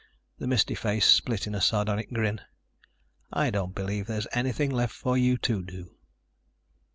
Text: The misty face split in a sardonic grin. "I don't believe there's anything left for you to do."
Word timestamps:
The 0.39 0.47
misty 0.47 0.73
face 0.73 1.05
split 1.05 1.45
in 1.45 1.53
a 1.53 1.61
sardonic 1.61 2.11
grin. 2.11 2.41
"I 3.31 3.51
don't 3.51 3.75
believe 3.75 4.07
there's 4.07 4.25
anything 4.33 4.71
left 4.71 4.95
for 4.95 5.15
you 5.15 5.37
to 5.37 5.61
do." 5.61 5.95